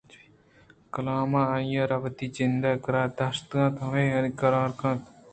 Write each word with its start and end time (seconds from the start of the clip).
کلام 0.93 1.31
ءَآئیءَ 1.41 1.89
را 1.89 1.97
وتی 2.03 2.27
جند 2.35 2.63
ءِکِرّا 2.71 3.03
داشتگ 3.17 3.75
ءُہمائیءِ 3.83 4.35
کاراں 4.39 4.69
کنت 4.79 5.03